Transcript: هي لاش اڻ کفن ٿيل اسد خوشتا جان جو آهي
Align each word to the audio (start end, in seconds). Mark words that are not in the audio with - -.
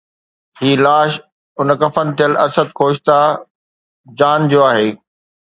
هي 0.61 0.71
لاش 0.83 1.11
اڻ 1.59 1.67
کفن 1.81 2.07
ٿيل 2.17 2.33
اسد 2.45 2.69
خوشتا 2.77 3.19
جان 4.19 4.39
جو 4.53 4.59
آهي 4.73 4.89